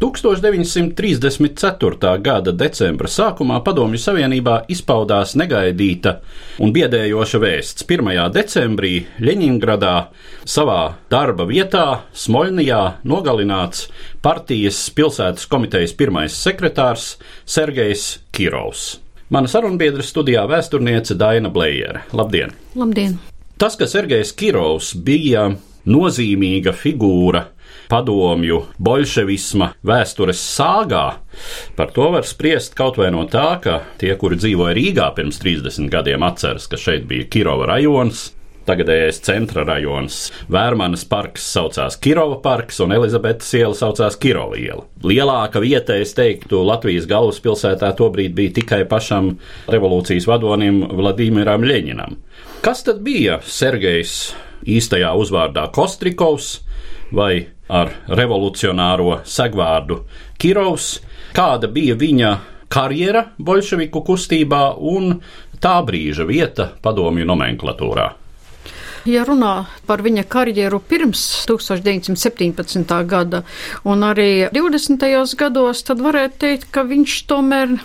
[0.00, 2.18] 1934.
[2.18, 6.16] gada decembra sākumā Padomju Savienībā izpaudās negaidīta
[6.58, 7.84] un biedējoša vēsts.
[7.86, 8.30] 1.
[8.34, 9.94] decembrī Ļeņingradā
[10.42, 13.86] savā darba vietā Smoļnijā nogalināts
[14.22, 17.16] partijas pilsētas komitejas pirmais sekretārs
[17.46, 18.98] Sergejs Kirovs.
[19.30, 22.02] Mana sarunbiedra studijā vēsturniece Daina Blējere.
[22.12, 22.50] Labdien!
[22.74, 23.18] Labdien!
[23.56, 25.54] Tas, ka Sergejs Kirovs bija
[25.86, 27.54] nozīmīga figūra
[27.90, 31.06] padomju bolševisma vēstures sāgā.
[31.76, 35.90] Par to var spriest kaut vai no tā, ka tie, kuri dzīvoja Rīgā pirms 30
[35.92, 38.30] gadiem, atceras, ka šeit bija Kirova rajons.
[38.64, 40.30] Tagadējais centra rajons.
[40.48, 44.86] Vērmanas parks saucās Kirova parks, un Elizabetes iela saucās Kirova iela.
[45.04, 49.34] Lielāka vieta, es teiktu, Latvijas galvaspilsētā tobrīd bija tikai pašam
[49.68, 52.16] revolūcijas vadonim Vladimiram Ļeņinam.
[52.64, 54.32] Kas tad bija Sergejs
[54.64, 56.54] īstajā uzvārdā Kostrikovs
[57.12, 60.02] vai ar revolucionāro segvārdu
[60.40, 60.98] Kirovs,
[61.36, 62.34] kāda bija viņa
[62.68, 65.20] karjera bolševiku kustībā un
[65.62, 68.10] tā brīža vieta padomju nomenklatūrā.
[69.04, 72.94] Ja runā par viņa karjeru pirms 1917.
[73.04, 73.42] gada
[73.84, 75.04] un arī 20.
[75.36, 77.76] gados, tad varētu teikt, ka viņš tomēr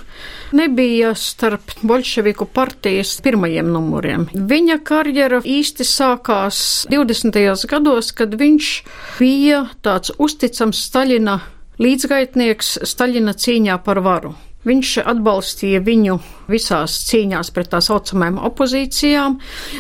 [0.56, 4.28] nebija starp bolševiku partijas pirmajiem numuriem.
[4.32, 7.68] Viņa karjera īsti sākās 20.
[7.68, 8.74] gados, kad viņš
[9.20, 11.42] bija tāds uzticams Staļina
[11.84, 14.38] līdzgaitnieks Staļina cīņā par varu.
[14.70, 16.20] Viņš atbalstīja viņu
[16.50, 19.38] visās cīņās pret tā saucamajām opozīcijām,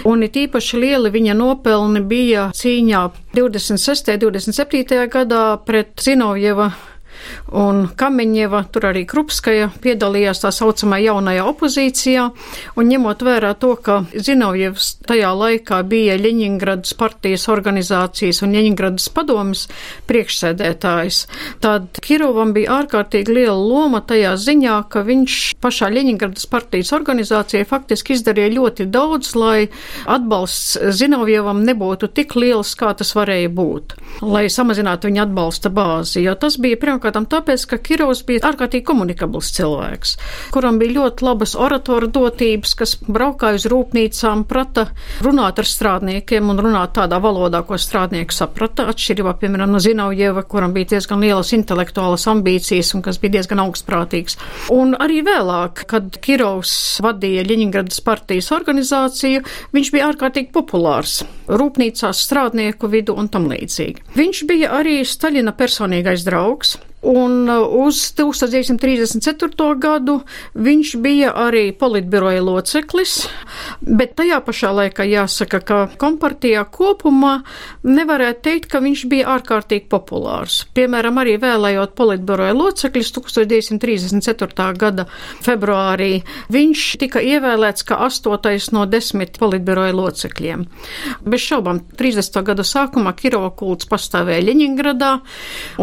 [0.09, 3.03] un it īpaši lieli viņa nopelni bija cīņā
[3.37, 4.15] 26.
[4.15, 5.03] un 27.
[5.13, 6.71] gadā pret Zinovjeva
[7.55, 12.25] un Kamiņeva, tur arī Krupskaja piedalījās tā saucamā jaunajā opozīcijā,
[12.77, 19.65] un ņemot vērā to, ka Zinovjevs tajā laikā bija Ļeņingradas partijas organizācijas un Ļeņingradas padomas
[20.09, 21.23] priekšsēdētājs,
[21.63, 28.15] tad Kirovam bija ārkārtīgi liela loma tajā ziņā, ka viņš pašā Ļeņingradas partijas organizācijai faktiski
[28.17, 29.69] izdarīja ļoti daudz, lai
[30.09, 36.35] atbalsts Zinovjevam nebūtu tik liels, kā tas varēja būt, lai samazinātu viņa atbalsta bāzi, jo
[36.39, 40.15] tas bija pirmkārt tāpēc, ka Kirovs bija ārkārtīgi komunikabls cilvēks,
[40.53, 44.89] kuram bija ļoti labas oratoru dotības, kas braukāja uz rūpnīcām, prata
[45.25, 50.75] runāt ar strādniekiem un runāt tādā valodā, ko strādnieki saprata, atšķirībā, piemēram, no Zinaujeva, kuram
[50.75, 54.39] bija diezgan lielas intelektuālas ambīcijas un kas bija diezgan augstprātīgs.
[54.75, 56.73] Un arī vēlāk, kad Kirovs
[57.05, 64.05] vadīja Ļeņingradas partijas organizāciju, viņš bija ārkārtīgi populārs rūpnīcās strādnieku vidu un tam līdzīgi.
[64.17, 66.77] Viņš bija arī Staļina personīgais draugs.
[67.01, 69.79] Un uh, uz 1934.
[69.79, 70.17] gadu
[70.59, 73.13] viņš bija arī politbiroja loceklis,
[73.79, 77.37] bet tajā pašā laikā jāsaka, ka kompartijā kopumā
[77.87, 80.65] nevarētu teikt, ka viņš bija ārkārtīgi populārs.
[80.75, 84.67] Piemēram, arī vēlējot politbiroja loceklis 1934.
[84.75, 85.07] gada
[85.39, 90.67] februārī, viņš tika ievēlēts kā astotais no desmit politbiroja locekļiem.
[91.23, 92.41] Bez šaubām 30.
[92.45, 95.11] gada sākumā Kirova kults pastāvēja Ļeņingradā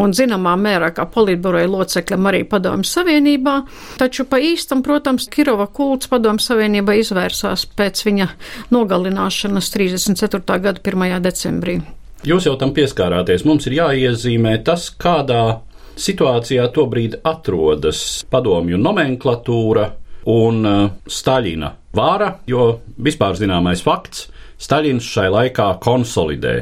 [0.01, 3.57] un zināmā mērā kā politburoja locekļam arī Padomju Savienībā,
[4.01, 8.31] taču pa īstam, protams, Kirova kults Padomju Savienībā izvērsās pēc viņa
[8.73, 10.43] nogalināšanas 34.
[10.63, 11.21] gada 1.
[11.25, 11.79] decembrī.
[12.27, 13.45] Jūs jau tam pieskārāties.
[13.45, 15.61] Mums ir jāiezīmē tas, kādā
[15.97, 19.87] situācijā tobrīd atrodas padomju nomenklatūra
[20.33, 24.27] un uh, Staļina vāra, jo vispār zināmais fakts-
[24.57, 26.55] Staļins šai laikā konsolidē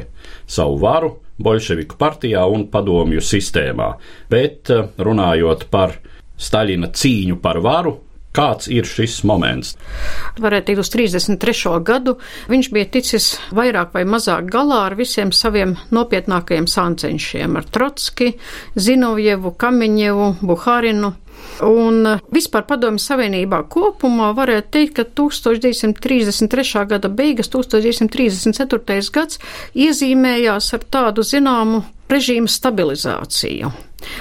[0.46, 1.12] savu varu
[1.42, 3.92] bolševiku partijā un padomju sistēmā.
[4.32, 5.98] Bet uh, runājot par
[6.36, 7.96] Staļina cīņu par varu,
[8.36, 9.72] Kāds ir šis moments?
[10.36, 11.70] Varētu teikt, uz 33.
[11.86, 12.18] gadu
[12.50, 18.34] viņš bija ticis vairāk vai mazāk galā ar visiem saviem nopietnākajiem sāncenšiem- ar Trotski,
[18.76, 21.14] Zinovjevu, Kamiņevu, Buhārinu.
[21.64, 26.84] Un vispār padomju savienībā kopumā varētu teikt, ka 1933.
[26.90, 29.10] gada beigas, 1934.
[29.12, 29.40] gads
[29.72, 33.72] iezīmējās ar tādu zināmu režīmu stabilizāciju.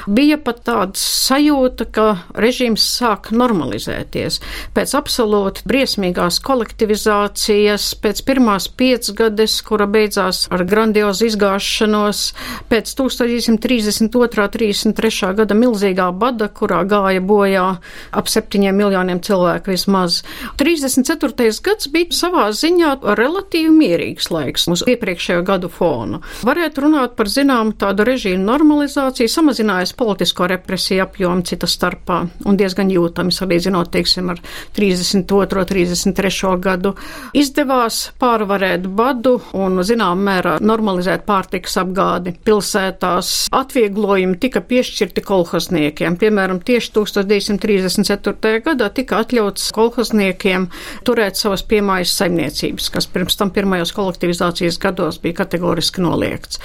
[0.07, 4.39] Bija pat tāda sajūta, ka režīms sāk normalizēties.
[4.75, 12.33] Pēc absolūti briesmīgās kolektivizācijas, pēc pirmās piecgades, kura beidzās ar grandiozu izgāšanos,
[12.71, 15.35] pēc 1932.-33.
[15.41, 17.79] gada milzīgā bada, kurā gāja bojā
[18.15, 20.11] ap septiņiem miljoniem cilvēku vismaz.
[20.61, 21.51] 34.
[21.65, 26.21] gads bija savā ziņā relatīvi mierīgs laiks uz iepriekšējo gadu fonu.
[26.45, 29.29] Varētu runāt par zināmu tādu režīmu normalizāciju,
[29.75, 34.39] samazinājās politisko represiju apjomu cita starpā un diezgan jūtami salīdzinot, teiksim, ar
[34.75, 35.65] 32.
[35.65, 36.59] 33.
[36.61, 36.95] gadu.
[37.33, 43.49] Izdevās pārvarēt badu un, zinām, mērā normalizēt pārtikas apgādi pilsētās.
[43.51, 46.17] Atvieglojumi tika piešķirti kolhozniekiem.
[46.17, 48.61] Piemēram, tieši 1934.
[48.65, 50.69] gadā tika atļauts kolhozniekiem
[51.05, 56.61] turēt savas piemājas saimniecības, kas pirms tam pirmajos kolektivizācijas gados bija kategoriski noliegts.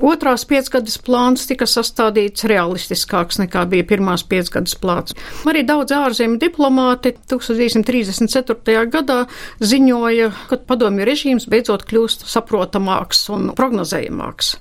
[0.00, 5.16] Otrās piecgadas plāns tika sastādīts realistiskāks nekā bija pirmās piecgadas plāns.
[5.48, 8.86] Arī daudz ārzemju diplomāti 1934.
[8.92, 9.18] gadā
[9.60, 14.54] ziņoja, ka padomju režīms beidzot kļūst saprotamāks un prognozējamāks.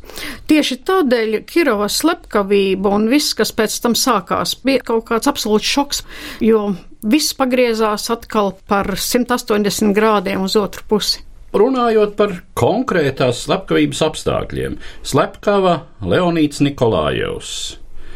[0.50, 6.04] Tieši tādēļ Kirovas slepkavība un viss, kas pēc tam sākās, bija kaut kāds absolūts šoks,
[6.44, 6.70] jo
[7.04, 11.29] viss pagriezās atkal par 180 grādiem uz otru pusi.
[11.50, 17.54] Runājot par konkrētās slepkavības apstākļiem, slepkava Leonīts Nikolājevs,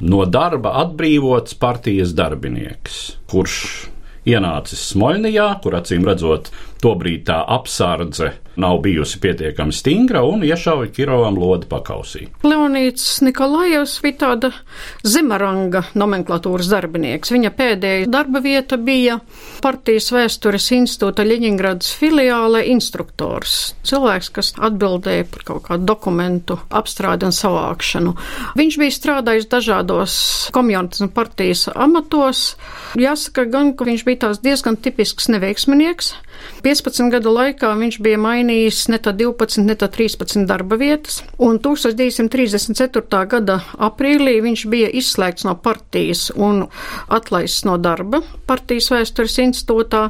[0.05, 2.99] no darba atbrīvots partijas darbinieks,
[3.31, 3.57] kurš
[4.29, 6.51] ienācis Smoļnijā, kur acīm redzot,
[6.83, 12.27] tobrīd tā apsardze nav bijusi pietiekami stingra un iešauja Kirovam lodi pakausī.
[12.45, 14.51] Leonīts Nikolājevs bija tāda
[15.07, 17.31] zemaranga nomenklatūras darbinieks.
[17.33, 19.17] Viņa pēdējā darba vieta bija
[19.63, 23.73] partijas vēstures institūta Ļeņingradas filiāle instruktors.
[23.87, 28.13] Cilvēks, kas atbildēja par kaut kādu dokumentu apstrādi un savākšanu.
[28.59, 30.19] Viņš bija strādājis dažādos
[30.53, 32.53] komjaunas partijas amatos.
[32.99, 36.13] Jāsaka gan, ka viņš bija tās diezgan tipisks neveiksminieks.
[36.63, 41.59] 15 gadu laikā viņš bija mainījis ne tā 12, ne tā 13 darba vietas, un
[41.63, 43.23] 1934.
[43.31, 46.65] gada aprīlī viņš bija izslēgts no partijas un
[47.13, 50.03] atlaists no darba partijas vēstures institūtā,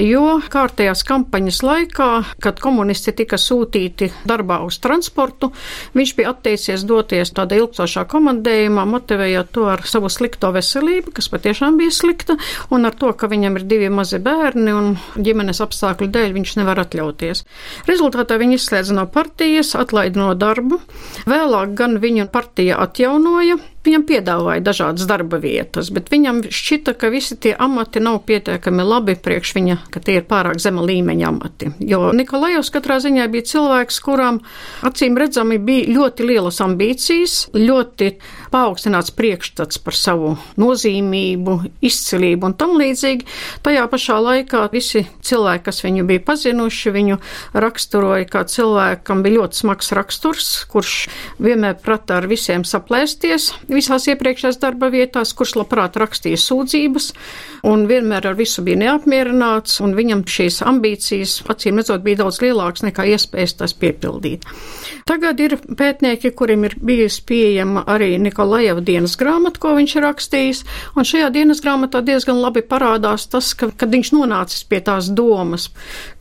[0.00, 2.08] jo kārtējās kampaņas laikā,
[2.42, 5.50] kad komunisti tika sūtīti darbā uz transportu,
[5.96, 11.78] viņš bija atteicies doties tādā ilgstošā komandējumā, motivējot to ar savu slikto veselību, kas patiešām
[11.80, 12.38] bija slikta,
[12.70, 16.80] un ar to, ka viņam ir divi mazi bērni un ģimenes apstākļu dēļ viņš nevar
[16.82, 17.44] atļauties.
[17.88, 20.80] Rezultātā viņi izslēdza no partijas, atlaida no darbu.
[21.30, 27.32] Vēlāk gan viņu partija atjaunoja, Viņam piedāvāja dažādas darba vietas, bet viņam šķita, ka visi
[27.40, 31.70] tie amati nav pietiekami labi priekš viņa, ka tie ir pārāk zema līmeņa amati.
[31.88, 34.42] Jo Nikolajovs katrā ziņā bija cilvēks, kuram
[34.84, 38.10] acīm redzami bija ļoti lielas ambīcijas, ļoti
[38.52, 43.24] paaugstināts priekšstats par savu nozīmību, izcilību un tam līdzīgi.
[43.64, 47.16] Tajā pašā laikā visi cilvēki, kas viņu bija pazinuši, viņu
[47.56, 51.00] raksturoja kā cilvēkam bija ļoti smags raksturs, kurš
[51.40, 57.10] vienmēr prata ar visiem saplēsties visās iepriekšējās darba vietās, kurš labprāt rakstīja sūdzības
[57.70, 62.84] un vienmēr ar visu bija neapmierināts, un viņam šīs ambīcijas, acīm redzot, bija daudz lielākas
[62.86, 64.46] nekā iespējas tās piepildīt.
[65.08, 70.62] Tagad ir pētnieki, kuriem ir bijusi pieejama arī Nikolajeva dienas grāmata, ko viņš ir rakstījis,
[70.94, 75.68] un šajā dienas grāmatā diezgan labi parādās tas, ka, kad viņš nonācis pie tās domas,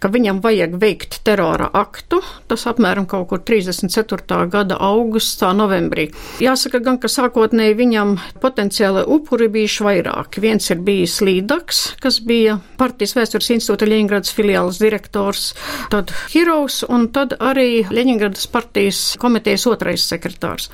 [0.02, 4.40] ka viņam vajag veikt terora aktu, tas apmēram kaut kur 34.
[4.52, 6.10] gada augustā, novembrī.
[6.44, 8.10] Jāsaka gan, ka sākotnēji viņam
[8.44, 10.42] potenciāli upuri bijuši vairāki.
[10.44, 15.54] Viens ir bijis Līdaks, kas bija partijas vēstures institūta Ļeņgradas filiāles direktors,
[15.92, 20.68] tad Hirovs un tad arī Ļeņgradas partijas komitejas otrais sekretārs.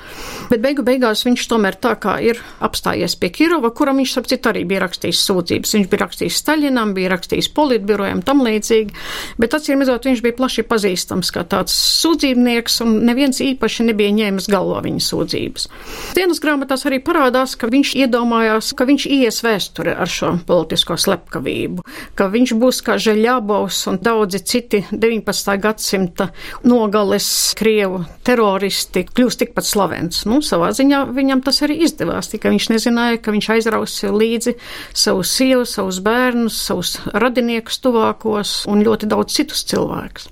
[0.50, 4.50] Bet beigu beigās viņš tomēr tā kā ir apstājies pie Kirova, kuram viņš, ap citu,
[4.50, 5.76] arī bija rakstījis sūdzības.
[5.78, 8.98] Viņš bija rakstījis Staļinam, bija rakstījis politbirojam, tam līdzīgi,
[9.38, 14.50] bet acīm redzot, viņš bija plaši pazīstams kā tāds sūdzībnieks, un neviens īpaši nebija ņēmis
[14.50, 15.70] galvā viņa sūdzības.
[16.18, 21.84] Dienas grāmatās arī parādās, ka viņš iedomājās, ka viņš ies vēsture ar šo politisko slepkavību,
[22.16, 25.52] ka viņš būs kā Žeļabovs un daudzi citi 19.
[25.60, 26.30] gadsimta
[26.64, 30.22] nogales Krievu teroristi kļūst tikpat slavens.
[30.24, 34.56] Nu, savā ziņā viņam tas arī izdevās, tikai viņš nezināja, ka viņš aizraus līdzi
[34.96, 40.30] savu sievu, savus bērnus, savus radiniekus tuvākos un ļoti daudz citus cilvēkus.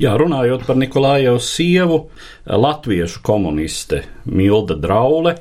[0.00, 2.06] Jā, runājot par Nikolāju sievu,
[2.48, 5.34] latviešu komuniste Milda Draule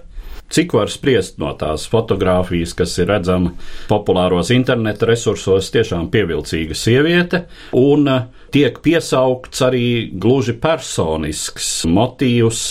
[0.49, 3.51] Cik var spriest no tās fotogrāfijas, kas ir redzama
[3.89, 7.43] populāros interneta resursos, tiešām pievilcīga sieviete,
[7.75, 9.85] un eh, tiek piesaukts arī
[10.15, 12.67] gluži personisks motīvs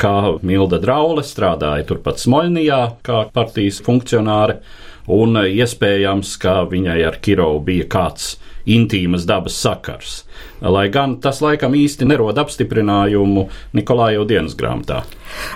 [0.00, 4.58] kā Milda Draule strādāja turpat Smoļnijā, kā partijas funkcionāre,
[5.10, 10.22] un iespējams, ka viņai ar Kirovu bija kāds intīmas dabas sakars.
[10.64, 15.02] Lai gan tas laikam īsti nerod apstiprinājumu Nikolāja dienas grāmatā.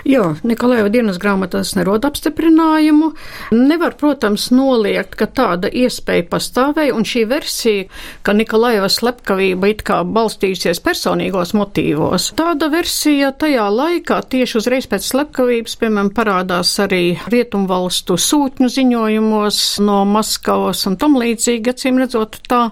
[0.07, 3.11] Jā, Nikolajeva dienas grāmatās nerod apstiprinājumu.
[3.55, 7.87] Nevar, protams, noliegt, ka tāda iespēja pastāvēja, un šī versija,
[8.23, 15.09] ka Nikolajeva slepkavība it kā balstījusies personīgos motīvos, tāda versija tajā laikā tieši uzreiz pēc
[15.11, 22.69] slepkavības, piemēram, parādās arī rietumvalstu sūtņu ziņojumos no Maskavas un tam līdzīgi, acīm redzot, tā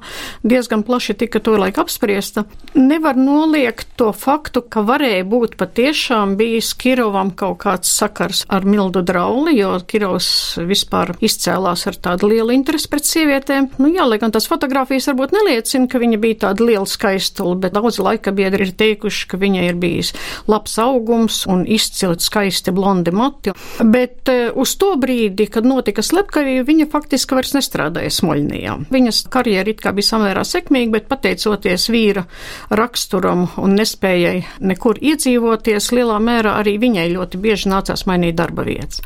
[0.48, 2.46] diezgan plaši tika to laika apspriesta.
[2.78, 9.04] Nevar noliegt to faktu, ka varēja būt patiešām bijis Kirovam kaut kāds sakars ar Mildu
[9.06, 13.68] Drauli, jo Kirovs vispār izcēlās ar tādu lielu interesi pret sievietēm.
[13.78, 17.76] Nu, jā, lai gan tās fotogrāfijas varbūt neliecina, ka viņa bija tāda liela skaistula, bet
[17.76, 20.10] daudz laika biedri ir teikuši, ka viņa ir bijis
[20.50, 23.54] labs augums un izcili skaisti blondi mati.
[23.78, 28.74] Bet uh, uz to brīdi, kad notika slepkavība, viņa faktiski vairs nestrādāja Smoļnijā.
[28.90, 32.26] Viņas karjera it kā bija samērā sekmīga, bet pateicoties vīra
[32.74, 39.04] raksturam un nespējai nekur iedzīvoties, lielā mērā arī viņai ļoti bieži nācās mainīt darba vietas.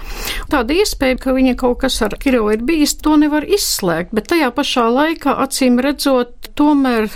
[0.52, 4.52] Tāda iespēja, ka viņa kaut kas ar Kirovu ir bijis, to nevar izslēgt, bet tajā
[4.56, 7.10] pašā laikā, acīm redzot, tomēr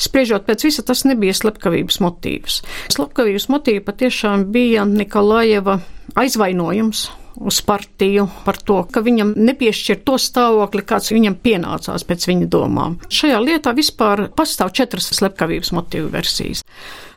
[0.00, 2.60] spriežot pēc visa, tas nebija slepkavības motīvs.
[2.94, 5.80] Slepkavības motīva patiešām bija Nikolajeva
[6.18, 12.50] aizvainojums uz partiju par to, ka viņam nepiešķir to stāvokli, kāds viņam pienācās pēc viņa
[12.52, 12.98] domām.
[13.12, 16.64] Šajā lietā vispār pastāv četras slepkavības motīvu versijas.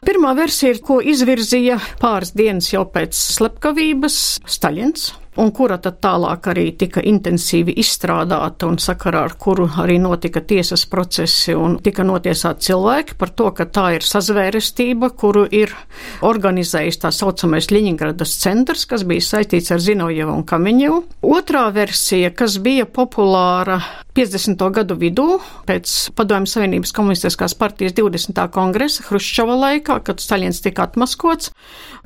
[0.06, 6.50] Pirmā versija ir, ko izvirzīja pāris dienas jau pēc slepkavības Staļins un kura tad tālāk
[6.51, 12.70] arī tika intensīvi izstrādāta un sakarā ar kuru arī notika tiesas procesi un tika notiesāti
[12.70, 15.74] cilvēki par to, ka tā ir sazvērestība, kuru ir
[16.25, 21.04] organizējis tā saucamais Ļiņingradas centrs, kas bija saistīts ar Zinojevu un Kamiņevu.
[21.36, 23.82] Otrā versija, kas bija populāra
[24.16, 24.62] 50.
[24.72, 25.26] gadu vidū,
[25.68, 28.40] pēc Padomju Savienības komunistiskās partijas 20.
[28.56, 31.52] kongresa Hruščova laikā, kad Staļins tika atmaskots,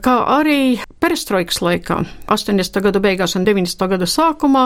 [0.01, 2.00] kā arī perestroikas laikā,
[2.34, 2.82] 80.
[2.88, 3.89] gadu beigās un 90.
[3.94, 4.66] gada sākumā,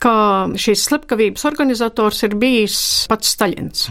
[0.00, 0.14] ka
[0.56, 3.90] šīs slepkavības organizators ir bijis pats Staļins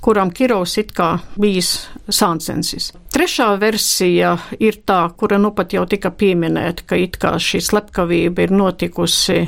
[0.00, 1.74] kuram Kirovs it kā bijis
[2.08, 2.92] sāncensis.
[3.18, 8.44] Trešā versija ir tā, kura nu pat jau tika pieminēta, ka it kā šī slepkavība
[8.44, 9.40] ir notikusi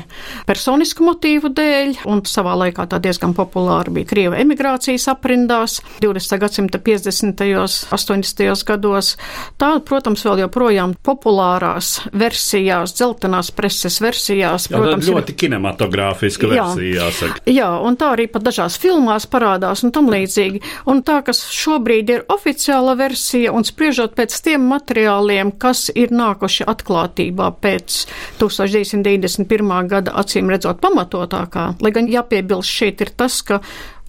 [0.43, 6.35] personisku motīvu dēļ, un savā laikā tā diezgan populāra bija Krieva emigrācijas aprindās 20.
[6.41, 7.45] gadsimta 50.
[7.61, 8.65] un 80.
[8.67, 9.13] gados.
[9.55, 14.67] Tā, protams, vēl joprojām populārās versijās, dzeltenās preses versijās.
[14.67, 15.39] Jā, protams, ļoti ir...
[15.45, 17.45] kinematogrāfiska versija, jāsaka.
[17.47, 20.59] Jā, un tā arī pat dažās filmās parādās un tam līdzīgi.
[20.91, 26.65] Un tā, kas šobrīd ir oficiāla versija, un spriežot pēc tiem materiāliem, kas ir nākuši
[26.71, 28.01] atklātībā pēc
[28.41, 29.73] 1991.
[29.91, 33.61] gada acīm redzot pamatotākā, lai gan jāpiebilst šeit ir tas, ka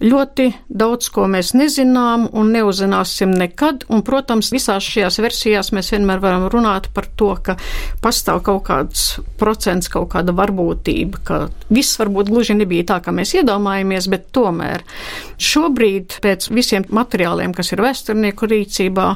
[0.03, 6.19] Ļoti daudz ko mēs nezinām un neuzzināsim nekad, un, protams, visās šajās versijās mēs vienmēr
[6.19, 7.55] varam runāt par to, ka
[8.03, 9.05] pastāv kaut kāds
[9.39, 11.39] procents, kaut kāda varbūtība, ka
[11.71, 14.83] viss varbūt gluži nebija tā, kā mēs iedomājamies, bet tomēr
[15.39, 19.07] šobrīd pēc visiem materiāliem, kas ir vēsturnieku rīcībā,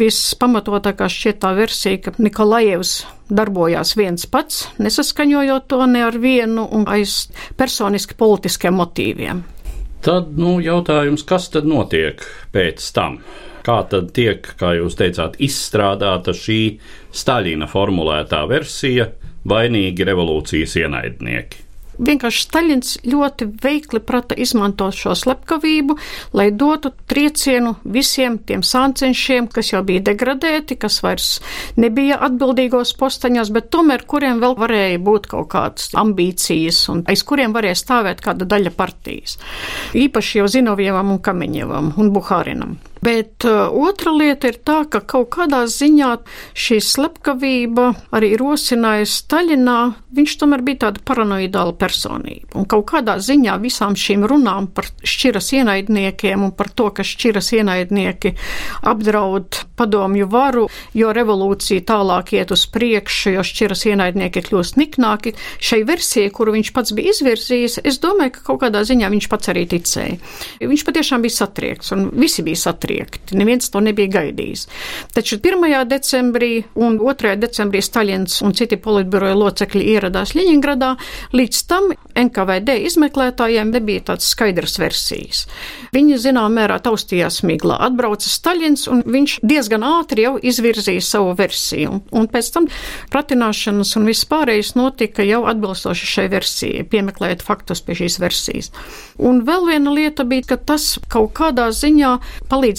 [0.00, 2.96] vispamatotākā šķiet tā versija, ka Nikolajevs
[3.28, 7.26] darbojās viens pats, nesaskaņojot to ne ar vienu un aiz
[7.60, 9.44] personiski politiskiem motīviem.
[10.00, 12.22] Tad, nu, jautājums, kas tad notiek
[12.54, 13.18] pēc tam?
[13.60, 16.60] Kā tad tiek, kā jūs teicāt, izstrādāta šī
[17.12, 19.10] Staļina formulētā versija
[19.44, 21.69] vainīgi revolūcijas ienaidnieki?
[22.06, 25.96] Vienkārši Staļins ļoti veikli prata izmantot šo slepkavību,
[26.36, 31.30] lai dotu triecienu visiem tiem sāncenšiem, kas jau bija degradēti, kas vairs
[31.80, 37.54] nebija atbildīgos postaņos, bet tomēr kuriem vēl varēja būt kaut kādas ambīcijas un aiz kuriem
[37.56, 39.38] varēja stāvēt kāda daļa partijas.
[39.96, 42.78] Īpaši jau Zinovievam un Kamiņevam un Buhārinam.
[43.00, 46.10] Bet uh, otra lieta ir tā, ka kaut kādā ziņā
[46.52, 49.78] šī slepkavība arī rosināja Staļinā.
[50.12, 52.52] Viņš tomēr bija tāda paranoidāla personība.
[52.60, 57.52] Un kaut kādā ziņā visām šīm runām par šķiras ienaidniekiem un par to, ka šķiras
[57.56, 58.34] ienaidnieki
[58.90, 65.32] apdraud padomju varu, jo revolūcija tālāk iet uz priekšu, jo šķiras ienaidnieki kļūst niknāki.
[65.62, 69.54] Šai versijai, kuru viņš pats bija izvirzījis, es domāju, ka kaut kādā ziņā viņš pats
[69.54, 70.20] arī ticēja.
[70.60, 73.36] Viņš patiešām bija satriekts un visi bija satriekti satriekti.
[73.36, 74.66] Neviens to nebija gaidījis.
[75.14, 75.84] Taču 1.
[75.88, 77.36] decembrī un 2.
[77.38, 80.96] decembrī Staļins un citi politbiroja locekļi ieradās Ļeņingradā.
[81.32, 85.46] Līdz tam NKVD izmeklētājiem nebija tādas skaidras versijas.
[85.94, 87.78] Viņi zinām mērā taustījās miglā.
[87.80, 92.68] Atbrauca Staļins un viņš diezgan ātri jau izvirzīja savu versiju, un pēc tam
[93.12, 98.70] pratināšanas un viss pārējais notika jau atbilstoši šai versijai, piemeklējot faktus pie šīs versijas.
[99.20, 102.16] Un vēl viena lieta bija, ka tas kaut kādā ziņā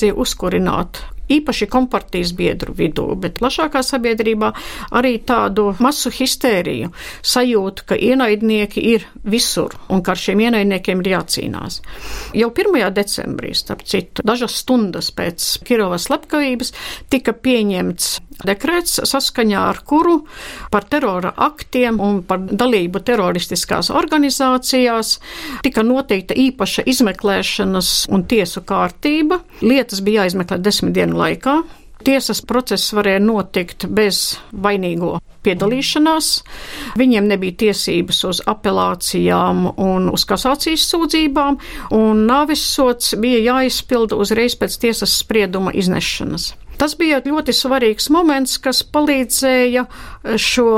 [0.02, 4.52] palīdzēja uzkurināt īpaši kompartijas biedru vidū, bet plašākā sabiedrībā
[4.92, 6.90] arī tādu masu histēriju,
[7.24, 11.80] sajūtu, ka ienaidnieki ir visur un ka ar šiem ienaidniekiem ir jācīnās.
[12.36, 12.84] Jau 1.
[12.92, 16.74] decembrī, starp citu, dažas stundas pēc Kirovas slepkavības
[17.10, 18.18] tika pieņemts
[18.48, 20.22] dekrets, saskaņā ar kuru
[20.72, 25.18] par terora aktiem un par dalību teroristiskās organizācijās
[25.66, 29.42] tika noteikta īpaša izmeklēšanas un tiesu kārtība.
[29.62, 31.62] Lietas bija jāizmeklē desmit dienu laikā.
[32.02, 36.30] Tiesas process varēja notikt bez vainīgo piedalīšanās.
[36.98, 41.60] Viņiem nebija tiesības uz apelācijām un uz kasācijas sūdzībām,
[41.98, 46.52] un nāves sots bija jāizpilda uzreiz pēc tiesas sprieduma iznešanas.
[46.82, 49.84] Tas bija ļoti svarīgs moments, kas palīdzēja
[50.42, 50.72] šo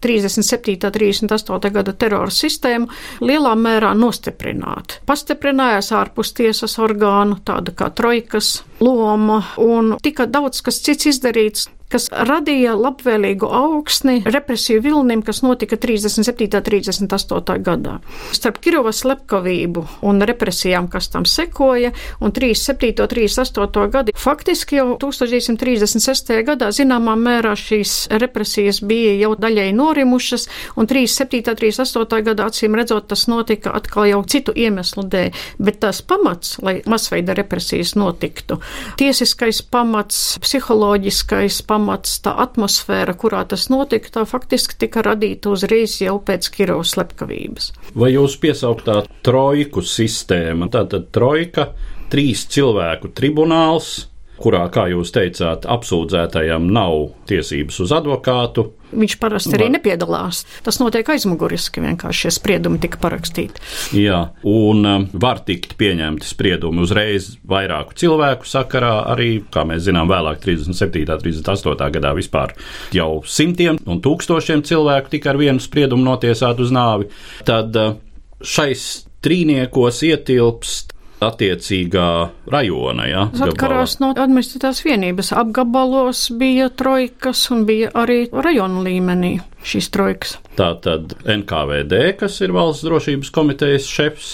[0.00, 0.78] 37.
[0.88, 0.94] un
[1.28, 1.72] 38.
[1.74, 2.88] gada terora sistēmu
[3.20, 5.02] lielā mērā nostiprināt.
[5.04, 12.06] Pastiprinājās ārpus tiesas orgānu, tāda kā trojkas loma, un tika daudz kas cits izdarīts kas
[12.10, 16.46] radīja labvēlīgu augsni represiju vilnim, kas notika 37.
[16.46, 17.56] un 38.
[17.66, 17.96] gadā.
[18.36, 21.92] Starp Kirovas slepkavību un represijām, kas tam sekoja,
[22.22, 23.02] un 37.
[23.02, 23.88] un 38.
[23.90, 26.32] gadu, faktiski jau 1936.
[26.46, 30.46] gadā zināmā mērā šīs represijas bija jau daļai norimušas,
[30.78, 31.42] un 37.
[31.50, 32.22] un 38.
[32.30, 37.34] gadā acīm redzot tas notika atkal jau citu iemeslu dēļ, bet tās pamats, lai masveida
[37.38, 38.60] represijas notiktu,
[39.00, 45.96] tiesiskais pamats, psiholoģiskais pamats, pamats, tā atmosfēra, kurā tas notika, tā faktiski tika radīta uzreiz
[46.02, 47.72] jau pēc Kirovas slepkavības.
[47.94, 51.70] Vai jūs piesauktā trojku sistēma, tātad trojka,
[52.12, 54.09] trīs cilvēku tribunāls,
[54.40, 60.42] kurā, kā jūs teicāt, apsūdzētajam nav tiesības uz advokātu, Viņš parasti arī nepiedalās.
[60.66, 63.62] Tas notiek aizmuguriski, vienkārši šie spriedumi tika parakstīti.
[63.94, 64.18] Jā,
[64.50, 70.42] un um, var tikt pieņemti spriedumi uzreiz vairāku cilvēku sakarā, arī, kā mēs zinām, vēlāk
[70.42, 71.04] 37.
[71.06, 71.90] un 38.
[71.98, 72.56] gadā vispār
[72.96, 77.10] jau simtiem un tūkstošiem cilvēku tika ar vienu spriedumu notiesāti uz nāvi.
[77.46, 77.94] Tad uh,
[78.42, 78.88] šais
[79.22, 82.10] trīniekos ietilpst attiecīgā
[82.50, 83.06] rajona.
[83.08, 85.32] Ja, atkarās no administratīvās vienības.
[85.36, 89.34] Apgabalos bija trojkas un bija arī rajonu līmenī
[89.66, 90.38] šīs trojkas.
[90.58, 94.30] Tā tad NKVD, kas ir valsts drošības komitejas šefs.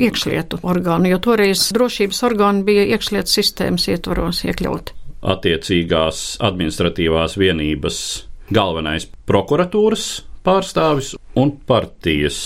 [0.00, 4.96] Iekšlietu orgānu, jo toreiz drošības orgāni bija iekšlietu sistēmas ietvaros iekļauti.
[5.20, 8.00] Attiecīgās administratīvās vienības
[8.48, 10.06] galvenais prokuratūras
[10.46, 12.38] pārstāvis un partijas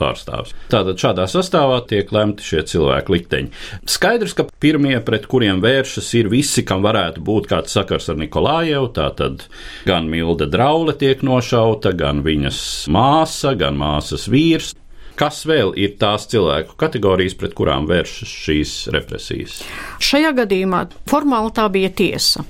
[0.00, 0.54] pārstāvis.
[0.72, 3.52] Tātad šādā sastāvā tiek lemti šie cilvēku likteņi.
[3.90, 8.90] Skaidrs, ka pirmie, pret kuriem vēršas, ir visi, kam varētu būt kāds sakars ar Nikolājevu.
[8.96, 9.46] Tātad
[9.88, 14.74] gan Milda Draule tiek nošauta, gan viņas māsa, gan māsas vīrs.
[15.20, 19.58] Kas vēl ir tās cilvēku kategorijas, pret kurām vēršas šīs represijas?
[20.00, 22.46] Šajā gadījumā formāli tā bija tiesa,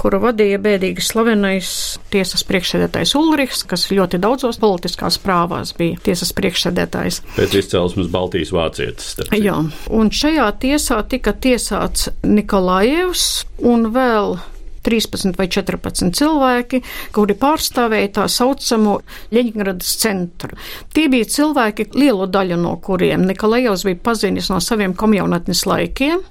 [0.00, 1.70] kuru vadīja bēdīgi slavenais
[2.12, 7.22] tiesas priekšsēdētājs Ulrichs, kas ļoti daudzos politiskās prāvās bija tiesas priekšsēdētājs.
[7.38, 9.14] Pēc izcelsmes Baltijas vācietis.
[9.40, 9.56] Jā,
[9.88, 13.30] un šajā tiesā tika tiesāts Nikolājevs
[13.64, 14.36] un vēl
[14.84, 16.82] 13 vai 14 cilvēki,
[17.14, 18.98] kuri pārstāvēja tā saucamo
[19.34, 20.58] Ļeņģeradas centru.
[20.94, 26.22] Tie bija cilvēki, lielu daļu no kuriem Nikolajovs bija pazinis no saviem komjaunatnes laikiem,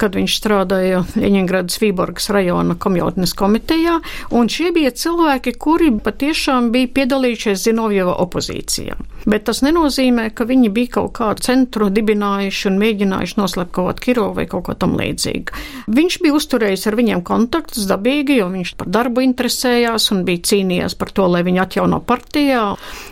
[0.00, 3.98] kad viņš strādāja Ļeņģeradas Vīborgas rajona komjaunatnes komitejā,
[4.34, 8.96] un šie bija cilvēki, kuri patiešām bija piedalījušies Zinovjeva opozīcijā.
[9.28, 14.46] Bet tas nenozīmē, ka viņi bija kaut kādu centru dibinājuši un mēģinājuši noslepkavot Kirovu vai
[14.48, 15.64] kaut ko tam līdzīgu.
[15.92, 20.96] Viņš bija uzturējis ar viņiem kontaktus dabīgi, jo viņš par darbu interesējās un bija cīnījies
[21.00, 22.62] par to, lai viņu atjauno partijā.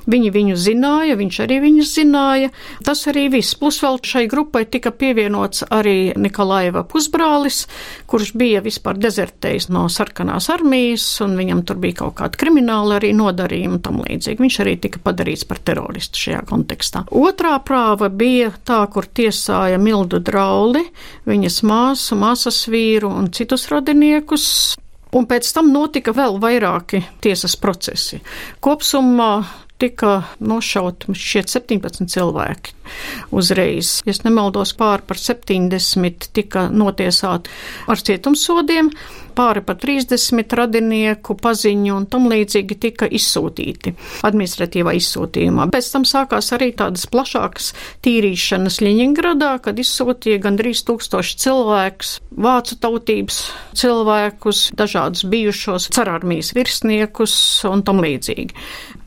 [0.09, 2.53] Viņi viņu zināja, viņš arī viņus zināja.
[2.87, 3.59] Tas arī viss.
[3.59, 7.66] Plus vēl šai grupai tika pievienots arī Nikolaiva pusbrālis,
[8.09, 13.12] kurš bija vispār dezertējis no sarkanās armijas, un viņam tur bija kaut kāda krimināla arī
[13.16, 14.40] nodarījuma un tam līdzīgi.
[14.40, 17.05] Viņš arī tika padarīts par teroristu šajā kontekstā.
[17.11, 20.85] Otrā prāva bija tā, kur tiesāja Mildu Drauli,
[21.29, 24.77] viņas māsu, māsas vīru un citus radiniekus.
[25.17, 28.21] Un pēc tam notika vēl vairāki tiesas procesi.
[28.61, 29.33] Kopsumā
[29.79, 32.75] tika nošauti šķiet 17 cilvēki
[33.39, 34.01] uzreiz.
[34.07, 37.53] Ja nemaldos, pār par 70 tika notiesāti
[37.87, 38.91] ar cietumsodiem.
[39.38, 43.94] Pāri par 30 radinieku paziņu un tam līdzīgi tika izsūtīti
[44.27, 45.68] administratīvā izsūtījumā.
[45.72, 47.70] Pēc tam sākās arī tādas plašākas
[48.05, 53.40] tīrīšanas Ļeņingradā, kad izsūtīja gandrīz tūkstoši cilvēkus, vācu tautības
[53.79, 57.35] cilvēkus, dažādus bijušos cararmijas virsniekus
[57.68, 58.57] un tam līdzīgi.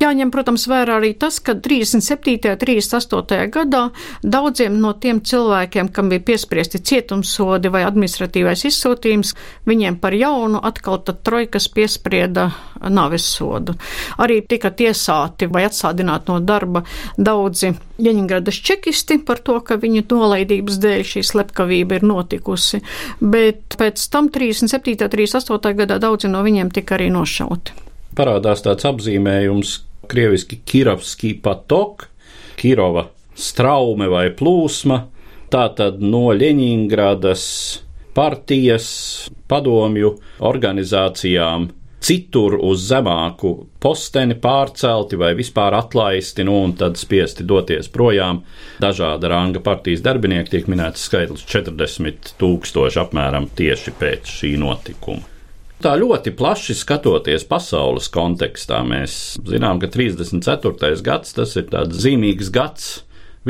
[0.02, 2.56] Jāņem, protams, vērā arī tas, ka 37.
[2.56, 3.50] un 38.
[3.54, 3.84] gadā
[4.24, 9.36] daudziem no tiem cilvēkiem, kam bija piespriesti cietumsodi vai administratīvais izsūtījums,
[9.70, 12.50] viņiem par jaunu atkal tad trojkas piesprieda
[12.90, 13.76] nāves sodu.
[14.22, 16.84] Arī tika tiesāti vai atsādināti no darba
[17.18, 22.82] daudzi Ļeņingradas čekisti par to, ka viņu nolaidības dēļ šī slepkavība ir notikusi,
[23.22, 24.96] bet pēc tam 37.
[25.06, 25.76] un 38.
[25.84, 27.78] gadā daudzi no viņiem tika arī nošauti.
[28.18, 29.76] Parādās tāds apzīmējums
[30.12, 32.08] krieviski Kirovski patok,
[32.60, 33.06] Kirova
[33.38, 35.04] straume vai plūsma,
[35.52, 37.46] tātad no Ļeņingradas
[38.14, 38.88] partijas,
[39.52, 40.16] padomju
[40.48, 41.70] organizācijām
[42.02, 48.42] citur uz zemāku posteni pārcelti vai vispār atlaisti, nu un tad spiesti doties projām.
[48.82, 55.28] Dažāda ranga partijas darbinieki tiek minēts skaitlis 40 tūkstoši apmēram tieši pēc šī notikuma.
[55.82, 60.92] Tā ļoti plaši skatoties pasaules kontekstā, mēs zinām, ka 34.
[61.06, 62.92] gads tas ir tāds zīmīgs gads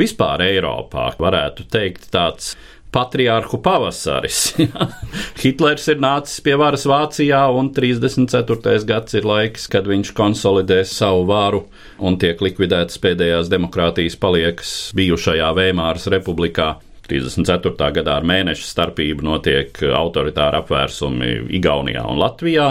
[0.00, 1.10] vispār Eiropā.
[1.20, 2.54] Varētu teikt, tāds
[2.92, 4.52] patriārhu pavasaris.
[5.42, 8.76] Hitlers ir nācis pie varas Vācijā, un 34.
[8.88, 11.64] gads ir laiks, kad viņš konsolidēs savu varu
[12.02, 16.74] un tiek likvidētas pēdējās demokrātijas paliekas bijušajā Veimāras republikā.
[17.12, 17.88] 34.
[17.98, 22.68] gadā ar mēneša starpību notiek autoritāri apvērsumi Igaunijā un Latvijā.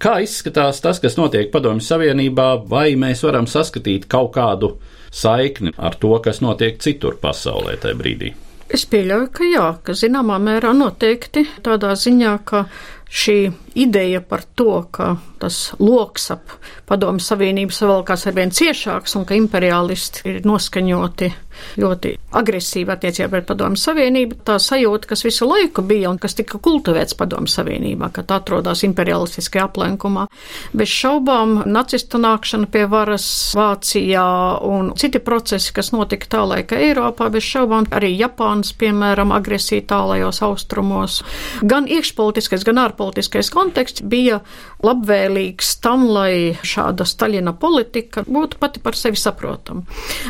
[0.00, 4.76] Kā izskatās tas, kas notiek Padomju Savienībā, vai mēs varam saskatīt kaut kādu
[5.14, 8.34] saikni ar to, kas notiek citur pasaulē tajā brīdī?
[8.72, 12.64] Es pieļauju, ka jā, ka zināmā mērā noteikti tādā ziņā, ka
[13.10, 13.38] šī
[13.74, 16.54] ideja par to, ka tas loks ap
[16.88, 21.32] padomu savienības valkās ar vien ciešāks un ka imperialisti ir noskaņoti
[21.78, 26.58] ļoti agresīvi attiecībā pret padomu savienību, tā sajūta, kas visu laiku bija un kas tika
[26.62, 30.26] kultivēts padomu savienībā, ka tā atrodas imperialistiskajā aplenkumā.
[30.74, 34.26] Bez šaubām nacistu nākšana pie varas Vācijā
[34.66, 41.20] un citi procesi, kas notika tālaika Eiropā, bez šaubām arī Japānas, piemēram, agresija tālajos austrumos,
[41.62, 44.40] gan iekšpolitiskais, gan ārpolitiskais konteksts bija
[44.84, 49.84] labvēlīgs tam, lai šāda Staļina politika būtu pati par sevi saprotama.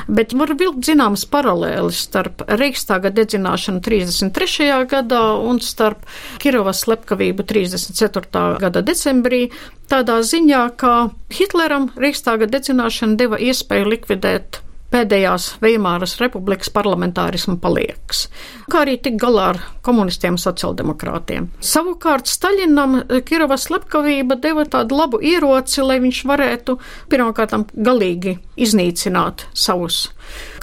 [0.07, 4.71] Bet var vilkt zināmas paralēlis starp Reikstāga dedzināšanu 33.
[4.91, 6.05] gadā un starp
[6.43, 8.45] Kirovas slepkavību 34.
[8.63, 9.49] gada decembrī,
[9.91, 10.95] tādā ziņā, ka
[11.35, 14.63] Hitleram Reikstāga dedzināšana deva iespēju likvidēt
[14.95, 18.29] pēdējās Veimāras republikas parlamentārismu paliekas,
[18.71, 21.51] kā arī tik galā ar komunistiem un sociāldemokrātiem.
[21.65, 26.79] Savukārt Staļinam Kirovas slepkavība deva tādu labu ieroci, lai viņš varētu
[27.13, 30.09] pirmkārt galīgi iznīcināt savus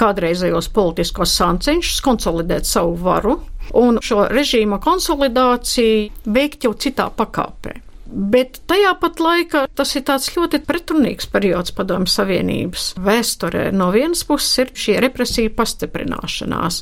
[0.02, 3.38] kādreizējos politiskos sānceņšus, konsolidēt savu varu
[3.78, 7.91] un šo režīma konsolidāciju veikt jau citā pakāpē.
[8.12, 13.70] Bet tajā pat laikā tas ir tāds ļoti pretrunīgs periods Padomju Savienības vēsturē.
[13.72, 16.82] No vienas puses ir šī represija pastiprināšanās.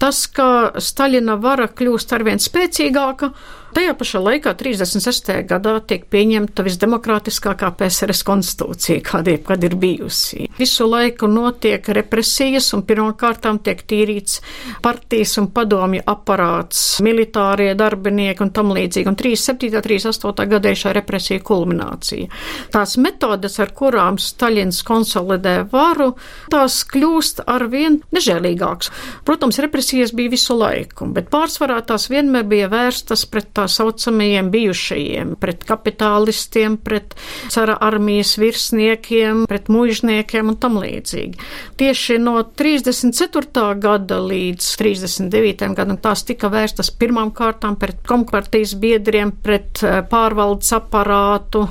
[0.00, 0.48] Tas, ka
[0.80, 3.34] Staļina vara kļūst arvien spēcīgāka,
[3.70, 5.28] Tajā pašā laikā, 36.
[5.46, 10.48] gadā, tiek pieņemta visdemokrātiskākā PSRS konstitūcija, kāda jebkad ir bijusi.
[10.58, 14.40] Visu laiku notiek represijas, un pirmkārtām tiek tīrīts
[14.82, 19.06] partijas un padomju aparāts, militārie darbinieki un tam līdzīgi.
[19.12, 19.70] Un 37.
[19.78, 20.48] un 38.
[20.50, 22.26] gadā šā represija kulminācija.
[22.74, 26.16] Tās metodes, ar kurām Staļins konsolidē varu,
[26.50, 28.90] tās kļūst arvien nežēlīgākas.
[29.30, 35.34] Protams, represijas bija visu laiku, bet pārsvarā tās vienmēr bija vērstas pret tā saucamajiem bijušajiem,
[35.40, 37.14] pret kapitālistiem, pret
[37.52, 41.36] cara armijas virsniekiem, pret mužniekiem un tam līdzīgi.
[41.80, 43.66] Tieši no 34.
[43.82, 45.68] gada līdz 39.
[45.76, 51.66] gadam tās tika vērstas pirmām kārtām pret kompartijas biedriem, pret eh, pārvaldes aparātu,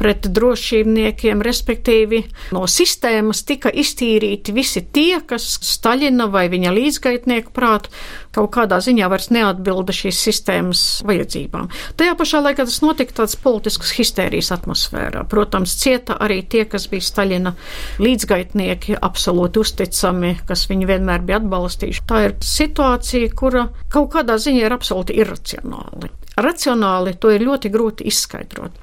[0.00, 2.24] pret drošībniekiem, respektīvi
[2.56, 7.92] no sistēmas tika iztīrīti visi tie, kas Staļina vai viņa līdzgaitnieku prātu
[8.34, 11.68] kaut kādā ziņā vairs neatbilda šīs sistēmas vajadzībām.
[11.98, 15.24] Tajā pašā laikā tas notika tāds politisks histērijas atmosfērā.
[15.30, 17.54] Protams, cieta arī tie, kas bija Staļina
[18.02, 22.04] līdzgaitnieki, absolūti uzticami, kas viņu vienmēr bija atbalstījuši.
[22.10, 26.12] Tā ir situācija, kura kaut kādā ziņā ir absolūti irracionāli.
[26.40, 28.76] Racionāli to ir ļoti grūti izskaidrot.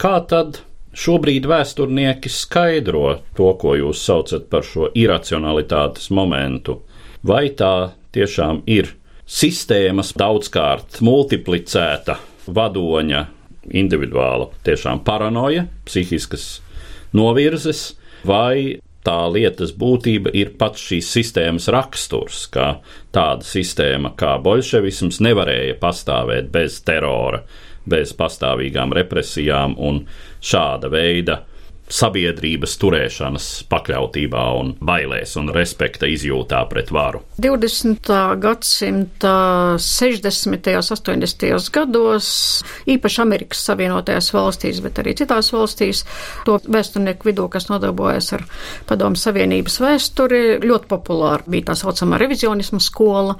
[0.00, 0.62] Kā tad
[0.94, 6.80] šobrīd vēsturnieki skaidro to, ko jūs saucat par šo iracionalitātes momentu?
[7.24, 13.26] Vai tā tiešām ir sistēmas daudzkārt multiplicēta vadoņa
[13.72, 16.58] individuāla tiešām paranoja, psihiskas
[17.16, 17.94] novirzes,
[18.28, 22.78] vai tā lietas būtība ir pats šīs sistēmas raksturs, ka
[23.14, 27.42] tāda sistēma kā bolševisms nevarēja pastāvēt bez terora,
[27.88, 30.04] bez pastāvīgām represijām un
[30.44, 31.42] šāda veida
[31.90, 37.20] sabiedrības turēšanas pakļautībā un bailēs un respekta izjūtā pret varu.
[37.42, 38.10] 20.
[38.40, 39.34] gadsimta
[39.80, 40.70] 60.
[40.80, 41.70] un 80.
[41.74, 42.28] gados,
[42.90, 46.04] īpaši Amerikas Savienotajās valstīs, bet arī citās valstīs,
[46.48, 48.46] to vēsturnieku vidū, kas nodarbojas ar
[48.88, 53.36] Padomu Savienības vēsturi, ļoti populāra bija tā saucamā revizionisma skola,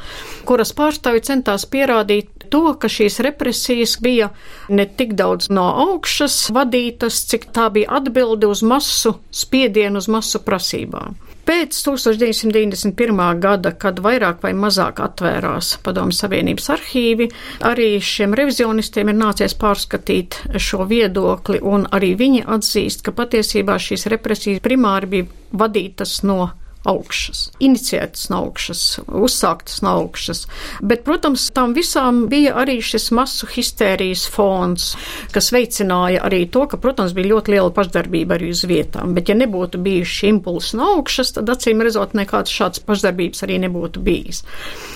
[0.49, 4.29] kuras pārstāvi centās pierādīt to, ka šīs represijas bija
[4.69, 7.91] ne tik daudz no augšas vadītas, cik tā bija
[8.35, 11.15] atbildi uz masu spiedienu, uz masu prasībām.
[11.45, 13.39] Pēc 1991.
[13.39, 17.29] gada, kad vairāk vai mazāk atvērās Padomu Savienības arhīvi,
[17.61, 24.09] arī šiem revizionistiem ir nācies pārskatīt šo viedokli, un arī viņi atzīst, ka patiesībā šīs
[24.09, 26.49] represijas primāri bija vadītas no
[26.85, 30.45] augšas, iniciētas no augšas, uzsāktas no augšas.
[30.85, 34.91] Bet, protams, tam visām bija arī šis masu histērijas fons,
[35.35, 39.15] kas veicināja arī to, ka, protams, bija ļoti liela pašdarbība arī uz vietām.
[39.17, 44.05] Bet, ja nebūtu bijuši impulsi no augšas, tad acīm redzot, nekāds šāds pašdarbības arī nebūtu
[44.05, 44.45] bijis.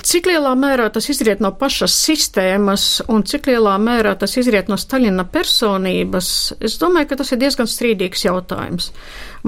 [0.09, 4.79] Cik lielā mērā tas izriet no pašas sistēmas un cik lielā mērā tas izriet no
[4.79, 6.31] Staļina personības,
[6.65, 8.93] es domāju, ka tas ir diezgan strīdīgs jautājums.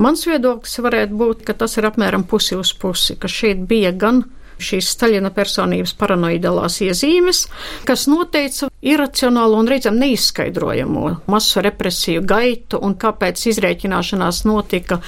[0.00, 4.22] Mans viedoklis varētu būt, ka tas ir apmēram pusi uz pusi, ka šeit bija gan
[4.60, 7.44] šīs Staļina personības paranoidālās iezīmes,
[7.88, 15.00] kas noteica iracionālu un reizēm neizskaidrojamo masu represiju gaitu un kāpēc izrēķināšanās notika.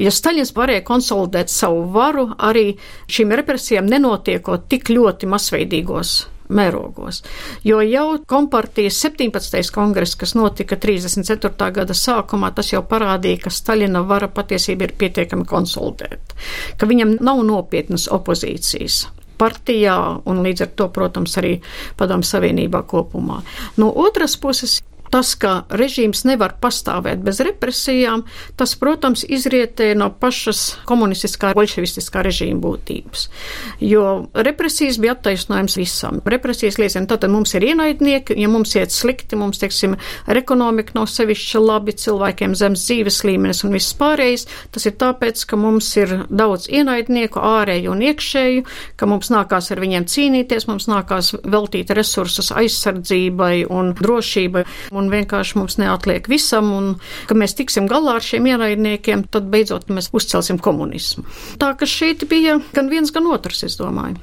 [0.00, 2.72] Ja Staļins varēja konsolidēt savu varu, arī
[3.06, 6.16] šīm represijām nenotiekot tik ļoti masveidīgos
[6.48, 7.22] mērogos.
[7.64, 9.60] Jo jau kompartijas 17.
[9.74, 11.70] kongress, kas notika 34.
[11.80, 16.40] gada sākumā, tas jau parādīja, ka Staļina vara patiesība ir pietiekami konsolidēta,
[16.78, 19.06] ka viņam nav nopietnas opozīcijas
[19.36, 21.58] partijā un līdz ar to, protams, arī
[21.96, 23.42] padomu savienībā kopumā.
[23.76, 24.80] No otras puses,
[25.12, 28.24] Tas, ka režīms nevar pastāvēt bez represijām,
[28.58, 33.28] tas, protams, izrietē no pašas komunistiskā, bolševistiskā režīma būtības.
[33.80, 36.20] Jo represijas bija attaisnojums visam.
[36.26, 41.08] Represijas liecina, tātad mums ir ienaidnieki, ja mums iet slikti, mums, teiksim, ar ekonomiku nav
[41.12, 46.12] sevišķi labi, cilvēkiem zemes dzīves līmenis un viss pārējais, tas ir tāpēc, ka mums ir
[46.28, 48.66] daudz ienaidnieku, ārēju un iekšēju,
[48.98, 54.64] ka mums nākās ar viņiem cīnīties, mums nākās veltīt resursus aizsardzībai un drošībai
[54.96, 56.88] un vienkārši mums neatliek visam, un
[57.28, 61.26] ka mēs tiksim galā ar šiem ienaidniekiem, tad beidzot mēs uzcelsim komunismu.
[61.60, 64.18] Tā ka šeit bija gan viens, gan otrs, es domāju.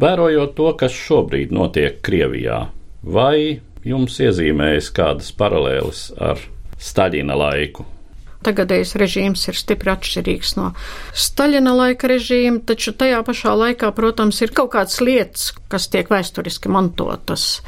[0.00, 2.66] Vērojot to, kas šobrīd notiek Krievijā,
[3.02, 6.42] vai jums iezīmējas kādas paralēles ar
[6.80, 7.86] Staļina laiku?
[8.40, 10.70] Tagadējais režīms ir stipri atšķirīgs no
[11.12, 16.72] Staļina laika režīma, taču tajā pašā laikā, protams, ir kaut kādas lietas, kas tiek vēsturiski
[16.72, 17.60] mantotas.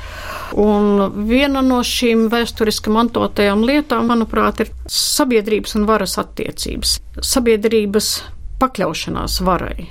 [0.56, 8.14] Un viena no šīm vēsturiski mantotajām lietām, manuprāt, ir sabiedrības un varas attiecības, sabiedrības
[8.62, 9.90] pakļaušanās varai.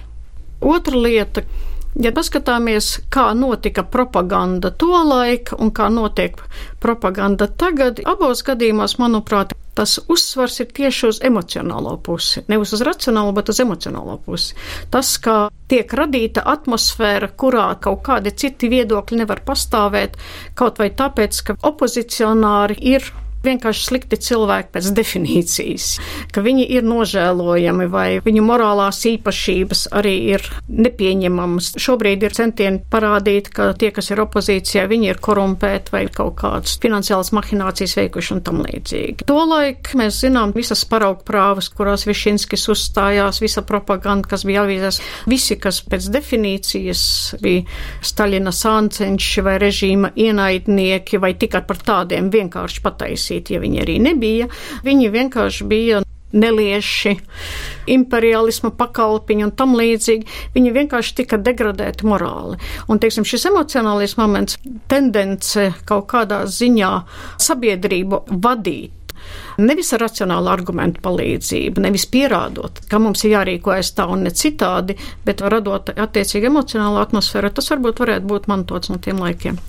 [0.62, 1.46] Otra lieta
[2.00, 6.38] Ja paskatāmies, kā notika propaganda tolaik un kā notiek
[6.80, 12.44] propaganda tagad, abos gadījumos, manuprāt, tas uzsvars ir tieši uz emocionālo pusi.
[12.52, 14.54] Nevis uz racionālo, bet uz emocionālo pusi.
[14.94, 15.38] Tas, kā
[15.72, 20.20] tiek radīta atmosfēra, kurā kaut kādi citi viedokļi nevar pastāvēt,
[20.60, 23.10] kaut vai tāpēc, ka opozicionāri ir
[23.46, 25.88] vienkārši slikti cilvēki pēc definīcijas,
[26.34, 31.74] ka viņi ir nožēlojami vai viņu morālās īpašības arī ir nepieņemamas.
[31.82, 36.78] Šobrīd ir centieni parādīt, ka tie, kas ir opozīcijā, viņi ir korumpēti vai kaut kādas
[36.82, 39.28] finansiālas mahinācijas veikuši un tam līdzīgi.
[39.30, 45.02] Tolaik mēs zinām visas paraugu prāvas, kurās Višinskis uzstājās, visa propaganda, kas bija avīzēs,
[45.32, 47.04] visi, kas pēc definīcijas
[47.42, 47.66] bija
[48.06, 54.00] Staļina sāncenši vai režīma ienaidnieki vai tikai par tādiem vienkārši pataisīt uzklausīt, ja viņi arī
[54.02, 54.48] nebija.
[54.84, 57.18] Viņi vienkārši bija nelieši,
[57.92, 60.26] imperialisma pakalpiņi un tam līdzīgi.
[60.56, 62.58] Viņi vienkārši tika degradēti morāli.
[62.88, 66.92] Un, teiksim, šis emocionālais moments, tendence kaut kādā ziņā
[67.38, 68.92] sabiedrību vadīt.
[69.62, 74.96] Nevis ar racionālu argumentu palīdzību, nevis pierādot, ka mums ir jārīkojas tā un ne citādi,
[75.28, 79.60] bet radot attiecīgi emocionālu atmosfēru, tas varbūt varētu būt mantots no tiem laikiem.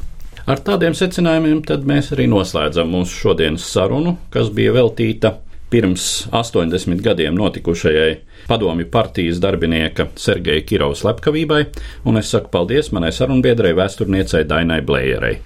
[0.43, 5.37] Ar tādiem secinājumiem mēs arī noslēdzam mūsu šodienas sarunu, kas bija veltīta
[5.73, 8.17] pirms 80 gadiem notikušajai
[8.49, 11.63] padomju partijas darbinieka Sergeja Kirovas slepkavībai,
[12.05, 15.39] un es saku paldies manai sarunbiedrei vēsturniecei Dainai Blējerei.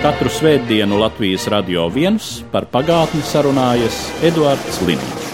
[0.00, 5.25] Katru svētdienu Latvijas radio viens par pagātni sarunājas Eduards Līniju.